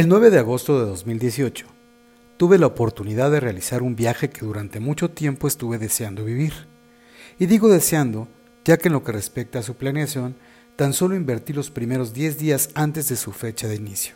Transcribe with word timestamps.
El 0.00 0.08
9 0.08 0.30
de 0.30 0.38
agosto 0.38 0.80
de 0.80 0.86
2018 0.86 1.66
tuve 2.38 2.56
la 2.56 2.68
oportunidad 2.68 3.30
de 3.30 3.38
realizar 3.38 3.82
un 3.82 3.96
viaje 3.96 4.30
que 4.30 4.46
durante 4.46 4.80
mucho 4.80 5.10
tiempo 5.10 5.46
estuve 5.46 5.76
deseando 5.76 6.24
vivir. 6.24 6.54
Y 7.38 7.44
digo 7.44 7.68
deseando, 7.68 8.26
ya 8.64 8.78
que 8.78 8.88
en 8.88 8.94
lo 8.94 9.04
que 9.04 9.12
respecta 9.12 9.58
a 9.58 9.62
su 9.62 9.74
planeación, 9.74 10.36
tan 10.74 10.94
solo 10.94 11.16
invertí 11.16 11.52
los 11.52 11.70
primeros 11.70 12.14
10 12.14 12.38
días 12.38 12.70
antes 12.72 13.10
de 13.10 13.16
su 13.16 13.32
fecha 13.32 13.68
de 13.68 13.76
inicio. 13.76 14.14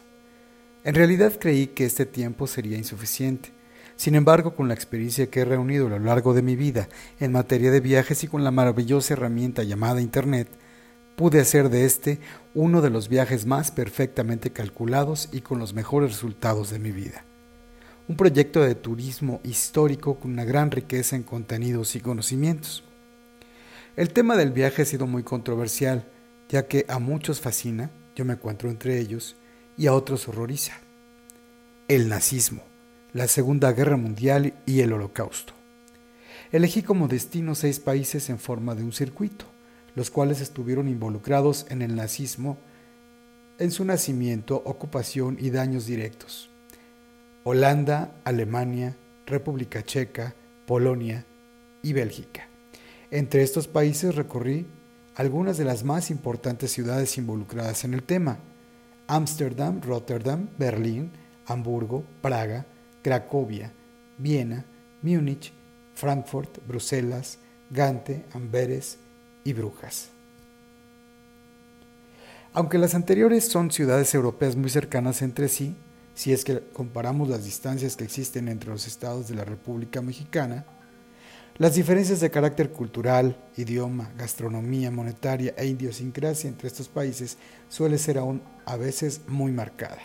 En 0.85 0.95
realidad 0.95 1.35
creí 1.39 1.67
que 1.67 1.85
este 1.85 2.07
tiempo 2.07 2.47
sería 2.47 2.79
insuficiente. 2.79 3.53
Sin 3.97 4.15
embargo, 4.15 4.55
con 4.55 4.69
la 4.69 4.75
experiencia 4.75 5.29
que 5.29 5.41
he 5.41 5.45
reunido 5.45 5.89
a 5.89 5.91
lo 5.91 5.99
largo 5.99 6.33
de 6.33 6.41
mi 6.41 6.57
vida 6.57 6.89
en 7.21 7.31
materia 7.31 7.71
de 7.71 7.81
viajes 7.81 8.25
y 8.25 8.29
con 8.29 8.43
la 8.43 8.51
maravillosa 8.51 9.13
herramienta 9.13 9.65
llamada 9.65 10.01
Internet, 10.01 10.49
pude 11.17 11.41
hacer 11.41 11.69
de 11.69 11.85
este 11.85 12.19
uno 12.55 12.83
de 12.83 12.91
los 12.91 13.09
viajes 13.09 13.47
más 13.47 13.71
perfectamente 13.71 14.51
calculados 14.51 15.29
y 15.33 15.41
con 15.41 15.59
los 15.59 15.75
mejores 15.75 16.13
resultados 16.13 16.71
de 16.71 16.79
mi 16.79 16.93
vida. 16.93 17.25
Un 18.09 18.17
proyecto 18.17 18.63
de 18.63 18.75
turismo 18.75 19.41
histórico 19.45 20.17
con 20.17 20.33
una 20.33 20.45
gran 20.45 20.71
riqueza 20.71 21.17
en 21.17 21.23
contenidos 21.23 21.97
y 21.97 22.01
conocimientos. 22.01 22.85
El 23.97 24.13
tema 24.13 24.37
del 24.37 24.53
viaje 24.53 24.83
ha 24.83 24.85
sido 24.85 25.07
muy 25.07 25.23
controversial, 25.23 26.05
ya 26.49 26.67
que 26.67 26.85
a 26.89 26.99
muchos 26.99 27.41
fascina, 27.41 27.91
yo 28.15 28.25
me 28.25 28.35
encuentro 28.35 28.69
entre 28.69 28.99
ellos, 28.99 29.37
y 29.77 29.87
a 29.87 29.95
otros 29.95 30.29
horroriza. 30.29 30.75
El 31.89 32.09
nazismo, 32.09 32.63
la 33.13 33.27
Segunda 33.29 33.73
Guerra 33.73 33.97
Mundial 33.97 34.55
y 34.67 34.81
el 34.81 34.93
Holocausto. 34.93 35.55
Elegí 36.53 36.83
como 36.83 37.09
destino 37.09 37.55
seis 37.55 37.81
países 37.81 38.29
en 38.31 38.39
forma 38.39 38.75
de 38.75 38.85
un 38.85 38.93
circuito 38.93 39.54
los 39.95 40.11
cuales 40.11 40.41
estuvieron 40.41 40.89
involucrados 40.89 41.67
en 41.71 41.83
el 41.83 41.95
nazismo 41.95 42.59
en 43.59 43.71
su 43.71 43.85
nacimiento, 43.85 44.61
ocupación 44.65 45.37
y 45.41 45.51
daños 45.51 45.87
directos. 45.87 46.51
Holanda, 47.45 48.15
Alemania, 48.25 48.97
República 49.27 49.83
Checa, 49.83 50.35
Polonia 50.67 51.25
y 51.83 51.93
Bélgica. 51.93 52.49
Entre 53.11 53.43
estos 53.43 53.69
países 53.69 54.15
recorrí 54.15 54.67
algunas 55.15 55.57
de 55.57 55.65
las 55.65 55.85
más 55.85 56.11
importantes 56.11 56.73
ciudades 56.73 57.17
involucradas 57.17 57.85
en 57.85 57.95
el 57.95 58.03
tema. 58.03 58.39
Ámsterdam, 59.07 59.81
Rotterdam, 59.83 60.49
Berlín, 60.59 61.13
Hamburgo, 61.47 62.05
Praga, 62.23 62.67
Cracovia, 63.03 63.71
Viena, 64.19 64.65
Múnich, 65.03 65.53
Frankfurt, 65.95 66.67
Bruselas, 66.67 67.39
Gante, 67.71 68.25
Amberes, 68.33 68.99
y 69.45 69.53
Brujas. 69.53 70.09
Aunque 72.53 72.79
las 72.79 72.95
anteriores 72.95 73.47
son 73.47 73.71
ciudades 73.71 74.15
europeas 74.15 74.57
muy 74.57 74.71
cercanas 74.71 75.23
entre 75.23 75.49
sí, 75.49 75.77
si 76.15 76.33
es 76.33 76.45
que 76.45 76.63
comparamos 76.73 77.29
las 77.29 77.45
distancias 77.45 77.97
que 77.97 78.05
existen 78.05 78.49
entre 78.49 78.71
los 78.71 78.87
estados 78.87 79.29
de 79.29 79.35
la 79.35 79.45
República 79.45 80.01
Mexicana, 80.01 80.65
las 81.59 81.75
diferencias 81.75 82.21
de 82.21 82.31
carácter 82.31 82.71
cultural, 82.71 83.37
idioma, 83.57 84.11
gastronomía, 84.19 84.91
monetaria 84.91 85.55
e 85.57 85.67
idiosincrasia 85.67 86.49
entre 86.49 86.69
estos 86.69 86.89
países 86.89 87.37
suele 87.69 87.99
ser 87.99 88.19
aún 88.19 88.43
a 88.65 88.77
veces 88.77 89.21
muy 89.29 89.53
marcada. 89.53 89.99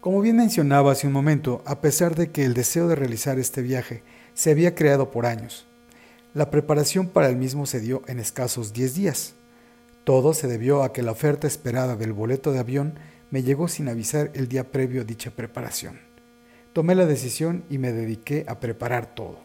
Como 0.00 0.20
bien 0.20 0.36
mencionaba 0.36 0.92
hace 0.92 1.06
un 1.06 1.12
momento, 1.12 1.62
a 1.66 1.80
pesar 1.80 2.14
de 2.14 2.30
que 2.30 2.44
el 2.44 2.54
deseo 2.54 2.88
de 2.88 2.94
realizar 2.94 3.38
este 3.38 3.60
viaje 3.62 4.02
se 4.34 4.50
había 4.50 4.74
creado 4.74 5.10
por 5.10 5.26
años, 5.26 5.66
la 6.36 6.50
preparación 6.50 7.08
para 7.08 7.30
el 7.30 7.36
mismo 7.36 7.64
se 7.64 7.80
dio 7.80 8.02
en 8.08 8.18
escasos 8.18 8.74
10 8.74 8.94
días. 8.94 9.32
Todo 10.04 10.34
se 10.34 10.46
debió 10.46 10.82
a 10.82 10.92
que 10.92 11.00
la 11.00 11.12
oferta 11.12 11.46
esperada 11.46 11.96
del 11.96 12.12
boleto 12.12 12.52
de 12.52 12.58
avión 12.58 12.92
me 13.30 13.42
llegó 13.42 13.68
sin 13.68 13.88
avisar 13.88 14.30
el 14.34 14.46
día 14.46 14.70
previo 14.70 15.00
a 15.00 15.04
dicha 15.04 15.30
preparación. 15.30 15.98
Tomé 16.74 16.94
la 16.94 17.06
decisión 17.06 17.64
y 17.70 17.78
me 17.78 17.90
dediqué 17.90 18.44
a 18.48 18.60
preparar 18.60 19.14
todo. 19.14 19.38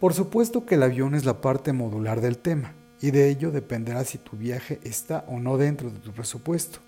Por 0.00 0.14
supuesto 0.14 0.66
que 0.66 0.74
el 0.74 0.82
avión 0.82 1.14
es 1.14 1.24
la 1.24 1.40
parte 1.40 1.72
modular 1.72 2.20
del 2.20 2.36
tema, 2.36 2.72
y 3.00 3.12
de 3.12 3.28
ello 3.28 3.52
dependerá 3.52 4.02
si 4.02 4.18
tu 4.18 4.36
viaje 4.36 4.80
está 4.82 5.24
o 5.28 5.38
no 5.38 5.58
dentro 5.58 5.90
de 5.90 6.00
tu 6.00 6.10
presupuesto. 6.10 6.80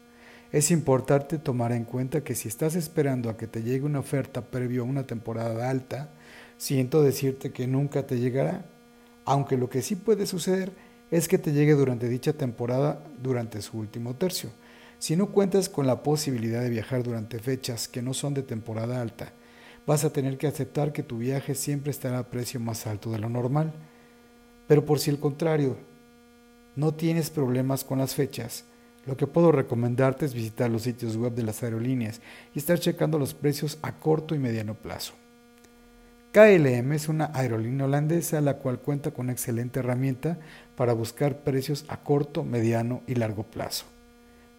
Es 0.50 0.72
importante 0.72 1.38
tomar 1.38 1.70
en 1.70 1.84
cuenta 1.84 2.24
que 2.24 2.34
si 2.34 2.48
estás 2.48 2.74
esperando 2.74 3.30
a 3.30 3.36
que 3.36 3.46
te 3.46 3.62
llegue 3.62 3.86
una 3.86 4.00
oferta 4.00 4.40
previo 4.40 4.82
a 4.82 4.86
una 4.86 5.06
temporada 5.06 5.70
alta, 5.70 6.10
siento 6.56 7.02
decirte 7.02 7.52
que 7.52 7.66
nunca 7.66 8.06
te 8.06 8.18
llegará, 8.18 8.64
aunque 9.24 9.56
lo 9.56 9.68
que 9.68 9.82
sí 9.82 9.96
puede 9.96 10.26
suceder 10.26 10.72
es 11.10 11.28
que 11.28 11.38
te 11.38 11.52
llegue 11.52 11.74
durante 11.74 12.08
dicha 12.08 12.32
temporada 12.32 13.02
durante 13.22 13.60
su 13.62 13.78
último 13.78 14.14
tercio. 14.14 14.50
Si 14.98 15.16
no 15.16 15.26
cuentas 15.26 15.68
con 15.68 15.86
la 15.86 16.02
posibilidad 16.02 16.62
de 16.62 16.70
viajar 16.70 17.02
durante 17.02 17.38
fechas 17.38 17.88
que 17.88 18.02
no 18.02 18.14
son 18.14 18.34
de 18.34 18.42
temporada 18.42 19.00
alta, 19.00 19.32
vas 19.86 20.04
a 20.04 20.12
tener 20.12 20.38
que 20.38 20.46
aceptar 20.46 20.92
que 20.92 21.02
tu 21.02 21.18
viaje 21.18 21.54
siempre 21.54 21.90
estará 21.90 22.18
a 22.18 22.30
precio 22.30 22.60
más 22.60 22.86
alto 22.86 23.10
de 23.10 23.18
lo 23.18 23.28
normal. 23.28 23.72
Pero 24.68 24.86
por 24.86 25.00
si 25.00 25.10
el 25.10 25.18
contrario, 25.18 25.76
no 26.76 26.94
tienes 26.94 27.30
problemas 27.30 27.84
con 27.84 27.98
las 27.98 28.14
fechas, 28.14 28.64
lo 29.04 29.16
que 29.16 29.26
puedo 29.26 29.50
recomendarte 29.50 30.24
es 30.24 30.34
visitar 30.34 30.70
los 30.70 30.82
sitios 30.82 31.16
web 31.16 31.34
de 31.34 31.42
las 31.42 31.62
aerolíneas 31.62 32.20
y 32.54 32.60
estar 32.60 32.78
checando 32.78 33.18
los 33.18 33.34
precios 33.34 33.78
a 33.82 33.98
corto 33.98 34.34
y 34.34 34.38
mediano 34.38 34.74
plazo. 34.74 35.14
KLM 36.32 36.92
es 36.92 37.10
una 37.10 37.30
aerolínea 37.34 37.84
holandesa 37.84 38.40
la 38.40 38.56
cual 38.56 38.78
cuenta 38.78 39.10
con 39.10 39.26
una 39.26 39.34
excelente 39.34 39.80
herramienta 39.80 40.38
para 40.76 40.94
buscar 40.94 41.40
precios 41.40 41.84
a 41.88 41.98
corto, 41.98 42.42
mediano 42.42 43.02
y 43.06 43.16
largo 43.16 43.42
plazo. 43.42 43.84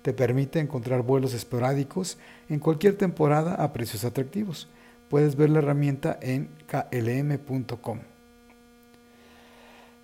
Te 0.03 0.13
permite 0.13 0.59
encontrar 0.59 1.01
vuelos 1.01 1.33
esporádicos 1.33 2.19
en 2.47 2.59
cualquier 2.59 2.95
temporada 2.95 3.55
a 3.55 3.73
precios 3.73 4.05
atractivos. 4.05 4.69
Puedes 5.09 5.35
ver 5.35 5.49
la 5.49 5.59
herramienta 5.59 6.19
en 6.21 6.49
klm.com. 6.67 8.01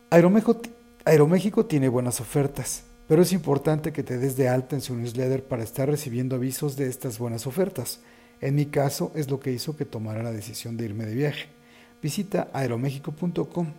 Aeroméxico 0.10 1.66
tiene 1.68 1.88
buenas 1.88 2.20
ofertas, 2.20 2.84
pero 3.08 3.22
es 3.22 3.32
importante 3.32 3.94
que 3.94 4.02
te 4.02 4.18
des 4.18 4.36
de 4.36 4.50
alta 4.50 4.76
en 4.76 4.82
su 4.82 4.96
newsletter 4.96 5.44
para 5.44 5.64
estar 5.64 5.88
recibiendo 5.88 6.36
avisos 6.36 6.78
de 6.78 6.88
estas 6.88 7.20
buenas 7.20 7.46
ofertas. 7.46 8.00
En 8.42 8.56
mi 8.56 8.66
caso 8.66 9.12
es 9.14 9.30
lo 9.30 9.40
que 9.40 9.52
hizo 9.52 9.78
que 9.78 9.86
tomara 9.86 10.24
la 10.24 10.32
decisión 10.32 10.76
de 10.76 10.86
irme 10.86 11.06
de 11.06 11.14
viaje. 11.14 11.59
Visita 12.02 12.50
aeroméxico.com. 12.54 13.74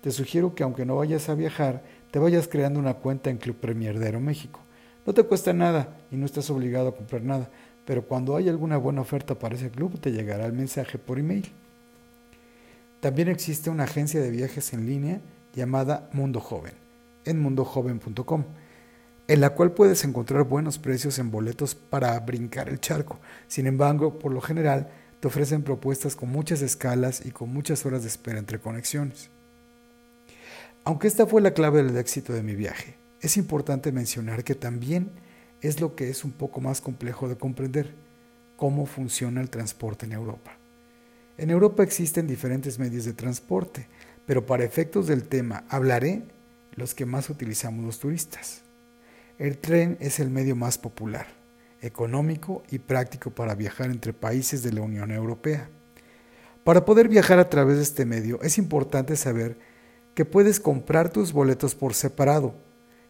Te 0.00 0.10
sugiero 0.10 0.54
que 0.54 0.62
aunque 0.62 0.86
no 0.86 0.96
vayas 0.96 1.28
a 1.28 1.34
viajar, 1.34 1.82
te 2.10 2.18
vayas 2.18 2.48
creando 2.48 2.80
una 2.80 2.94
cuenta 2.94 3.30
en 3.30 3.36
Club 3.36 3.56
Premier 3.56 3.98
de 3.98 4.06
Aeroméxico. 4.06 4.60
No 5.06 5.12
te 5.12 5.22
cuesta 5.24 5.52
nada 5.52 5.96
y 6.10 6.16
no 6.16 6.26
estás 6.26 6.50
obligado 6.50 6.88
a 6.88 6.96
comprar 6.96 7.22
nada, 7.22 7.48
pero 7.84 8.02
cuando 8.02 8.36
hay 8.36 8.48
alguna 8.48 8.76
buena 8.76 9.00
oferta 9.00 9.34
para 9.34 9.54
ese 9.54 9.70
club 9.70 9.98
te 9.98 10.12
llegará 10.12 10.46
el 10.46 10.52
mensaje 10.52 10.98
por 10.98 11.18
email. 11.18 11.50
También 13.00 13.28
existe 13.28 13.70
una 13.70 13.84
agencia 13.84 14.20
de 14.20 14.30
viajes 14.30 14.72
en 14.72 14.86
línea 14.86 15.20
llamada 15.54 16.10
Mundo 16.12 16.40
Joven, 16.40 16.74
en 17.24 17.40
mundojoven.com, 17.40 18.44
en 19.28 19.40
la 19.40 19.50
cual 19.50 19.72
puedes 19.72 20.04
encontrar 20.04 20.44
buenos 20.44 20.78
precios 20.78 21.18
en 21.18 21.30
boletos 21.30 21.74
para 21.74 22.18
brincar 22.20 22.68
el 22.68 22.80
charco. 22.80 23.18
Sin 23.46 23.66
embargo, 23.66 24.18
por 24.18 24.32
lo 24.32 24.40
general, 24.40 24.88
te 25.20 25.28
ofrecen 25.28 25.62
propuestas 25.62 26.14
con 26.14 26.30
muchas 26.30 26.62
escalas 26.62 27.24
y 27.24 27.30
con 27.30 27.52
muchas 27.52 27.84
horas 27.84 28.02
de 28.02 28.08
espera 28.08 28.38
entre 28.38 28.60
conexiones. 28.60 29.30
Aunque 30.84 31.08
esta 31.08 31.26
fue 31.26 31.40
la 31.40 31.54
clave 31.54 31.82
del 31.82 31.96
éxito 31.96 32.32
de 32.32 32.42
mi 32.42 32.54
viaje, 32.54 32.94
es 33.20 33.36
importante 33.36 33.90
mencionar 33.92 34.44
que 34.44 34.54
también 34.54 35.10
es 35.60 35.80
lo 35.80 35.96
que 35.96 36.08
es 36.08 36.24
un 36.24 36.32
poco 36.32 36.60
más 36.60 36.80
complejo 36.80 37.28
de 37.28 37.36
comprender, 37.36 37.94
cómo 38.56 38.86
funciona 38.86 39.40
el 39.40 39.50
transporte 39.50 40.06
en 40.06 40.12
Europa. 40.12 40.56
En 41.36 41.50
Europa 41.50 41.82
existen 41.82 42.26
diferentes 42.26 42.78
medios 42.78 43.04
de 43.04 43.12
transporte, 43.12 43.86
pero 44.26 44.46
para 44.46 44.64
efectos 44.64 45.06
del 45.06 45.24
tema 45.24 45.64
hablaré 45.68 46.22
los 46.74 46.94
que 46.94 47.06
más 47.06 47.30
utilizamos 47.30 47.84
los 47.84 47.98
turistas. 47.98 48.62
El 49.38 49.58
tren 49.58 49.96
es 50.00 50.18
el 50.20 50.30
medio 50.30 50.56
más 50.56 50.78
popular 50.78 51.37
económico 51.80 52.62
y 52.70 52.78
práctico 52.78 53.30
para 53.30 53.54
viajar 53.54 53.90
entre 53.90 54.12
países 54.12 54.62
de 54.62 54.72
la 54.72 54.82
Unión 54.82 55.10
Europea. 55.10 55.70
Para 56.64 56.84
poder 56.84 57.08
viajar 57.08 57.38
a 57.38 57.48
través 57.48 57.76
de 57.76 57.82
este 57.82 58.04
medio 58.04 58.40
es 58.42 58.58
importante 58.58 59.16
saber 59.16 59.58
que 60.14 60.24
puedes 60.24 60.60
comprar 60.60 61.10
tus 61.10 61.32
boletos 61.32 61.74
por 61.74 61.94
separado 61.94 62.54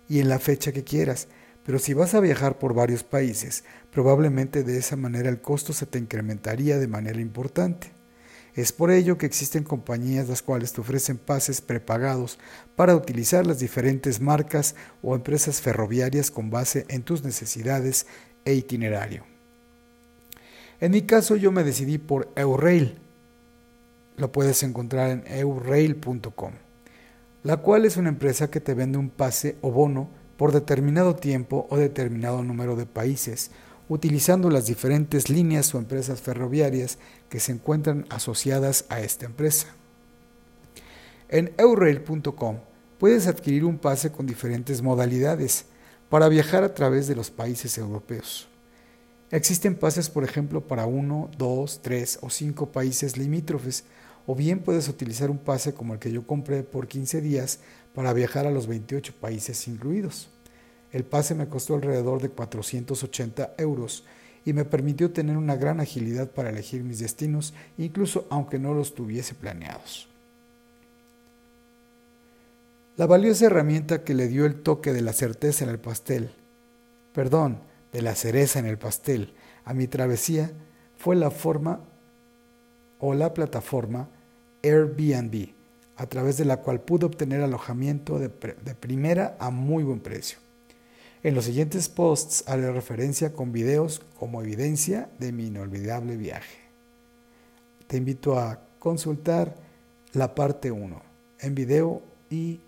y 0.09 0.21
en 0.21 0.29
la 0.29 0.39
fecha 0.39 0.73
que 0.73 0.85
quieras, 0.85 1.29
pero 1.65 1.79
si 1.79 1.93
vas 1.93 2.15
a 2.15 2.21
viajar 2.21 2.59
por 2.59 2.75
varios 2.75 3.03
países, 3.05 3.65
probablemente 3.91 4.63
de 4.63 4.79
esa 4.79 4.97
manera 4.97 5.29
el 5.29 5.41
costo 5.41 5.73
se 5.73 5.87
te 5.87 5.99
incrementaría 5.99 6.79
de 6.79 6.89
manera 6.89 7.21
importante. 7.21 7.93
Es 8.55 8.73
por 8.73 8.91
ello 8.91 9.19
que 9.19 9.27
existen 9.27 9.63
compañías 9.63 10.29
las 10.29 10.43
cuales 10.43 10.73
te 10.73 10.81
ofrecen 10.81 11.17
pases 11.17 11.61
prepagados 11.61 12.39
para 12.75 12.97
utilizar 12.97 13.47
las 13.47 13.61
diferentes 13.61 14.21
marcas 14.21 14.75
o 15.03 15.15
empresas 15.15 15.61
ferroviarias 15.61 16.31
con 16.31 16.51
base 16.51 16.85
en 16.89 17.03
tus 17.03 17.23
necesidades 17.23 18.07
e 18.45 18.55
itinerario. 18.55 19.25
En 20.81 20.93
mi 20.93 21.03
caso 21.03 21.37
yo 21.37 21.51
me 21.51 21.65
decidí 21.65 21.99
por 21.99 22.31
Eurail. 22.37 22.99
Lo 24.17 24.31
puedes 24.31 24.63
encontrar 24.63 25.11
en 25.11 25.25
eurail.com, 25.27 26.53
la 27.43 27.57
cual 27.59 27.85
es 27.85 27.97
una 27.97 28.09
empresa 28.09 28.51
que 28.51 28.61
te 28.61 28.75
vende 28.75 28.99
un 28.99 29.11
pase 29.11 29.57
o 29.61 29.71
bono 29.71 30.09
por 30.37 30.53
determinado 30.53 31.17
tiempo 31.17 31.67
o 31.71 31.77
determinado 31.77 32.45
número 32.45 32.77
de 32.77 32.87
países, 32.87 33.51
utilizando 33.89 34.51
las 34.51 34.67
diferentes 34.67 35.29
líneas 35.29 35.75
o 35.75 35.79
empresas 35.79 36.21
ferroviarias 36.21 36.99
que 37.29 37.41
se 37.41 37.53
encuentran 37.53 38.07
asociadas 38.09 38.85
a 38.89 39.01
esta 39.01 39.27
empresa. 39.27 39.69
En 41.29 41.53
eurail.com 41.59 42.59
puedes 42.99 43.27
adquirir 43.27 43.65
un 43.65 43.79
pase 43.79 44.13
con 44.13 44.27
diferentes 44.27 44.81
modalidades 44.81 45.67
para 46.09 46.29
viajar 46.29 46.65
a 46.65 46.75
través 46.75 47.07
de 47.07 47.15
los 47.15 47.31
países 47.31 47.77
europeos. 47.79 48.49
Existen 49.31 49.75
pases, 49.75 50.09
por 50.09 50.25
ejemplo, 50.25 50.67
para 50.67 50.87
uno, 50.87 51.31
dos, 51.37 51.81
tres 51.83 52.19
o 52.23 52.31
cinco 52.31 52.73
países 52.73 53.19
limítrofes, 53.19 53.85
o 54.27 54.35
bien 54.35 54.61
puedes 54.61 54.89
utilizar 54.89 55.31
un 55.31 55.39
pase 55.39 55.75
como 55.75 55.95
el 55.95 55.99
que 55.99 56.13
yo 56.13 56.27
compré 56.27 56.63
por 56.63 56.89
15 56.89 57.21
días 57.21 57.61
para 57.95 58.13
viajar 58.13 58.47
a 58.47 58.51
los 58.51 58.67
28 58.67 59.15
países 59.21 59.69
incluidos. 59.69 60.31
El 60.93 61.05
pase 61.05 61.35
me 61.35 61.49
costó 61.49 61.75
alrededor 61.75 62.23
de 62.23 62.31
480 62.31 63.55
euros 63.59 64.05
y 64.45 64.55
me 64.55 64.65
permitió 64.65 65.11
tener 65.11 65.37
una 65.37 65.57
gran 65.57 65.81
agilidad 65.81 66.31
para 66.31 66.49
elegir 66.49 66.83
mis 66.83 67.01
destinos, 67.01 67.53
incluso 67.77 68.27
aunque 68.31 68.59
no 68.59 68.73
los 68.73 68.95
tuviese 68.95 69.35
planeados. 69.35 70.09
La 72.99 73.07
valiosa 73.07 73.47
herramienta 73.47 74.03
que 74.03 74.13
le 74.13 74.27
dio 74.27 74.45
el 74.45 74.61
toque 74.61 74.93
de 74.93 75.03
la 75.03 75.13
certeza 75.13 75.63
en 75.63 75.71
el 75.71 75.79
pastel, 75.79 76.33
perdón, 77.13 77.61
de 77.93 78.03
la 78.03 78.17
cereza 78.17 78.59
en 78.59 78.67
el 78.67 78.77
pastel 78.77 79.35
a 79.65 79.73
mi 79.73 79.87
travesía 79.87 80.51
fue 80.97 81.15
la 81.15 81.31
forma 81.31 81.79
o 82.99 83.15
la 83.15 83.35
plataforma 83.35 84.09
Airbnb, 84.65 85.51
a 85.95 86.07
través 86.09 86.39
de 86.39 86.45
la 86.45 86.57
cual 86.57 86.81
pude 86.81 87.07
obtener 87.07 87.41
alojamiento 87.41 88.19
de, 88.19 88.31
primera 88.31 89.37
a 89.39 89.51
muy 89.51 89.85
buen 89.85 90.01
precio. 90.01 90.39
En 91.23 91.37
los 91.37 91.45
siguientes 91.45 91.89
posts 91.89 92.43
haré 92.49 92.73
referencia 92.73 93.33
con 93.33 93.53
videos 93.53 94.03
como 94.19 94.43
evidencia 94.43 95.09
de 95.21 95.31
mi 95.31 95.47
inolvidable 95.47 96.17
viaje. 96.17 96.59
Te 97.87 97.99
invito 97.99 98.41
a 98.41 98.61
consultar 98.81 99.55
la 100.15 100.35
parte 100.35 100.73
1 100.73 101.01
en 101.39 101.55
video 101.55 102.03
y 102.29 102.63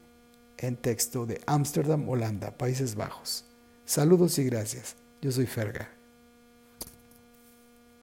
en 0.61 0.77
texto 0.77 1.27
de 1.27 1.41
Ámsterdam, 1.47 2.09
Holanda, 2.09 2.57
Países 2.57 2.95
Bajos. 2.95 3.47
Saludos 3.85 4.39
y 4.39 4.45
gracias. 4.45 4.97
Yo 5.21 5.33
soy 5.33 5.47
Ferga. 5.47 6.00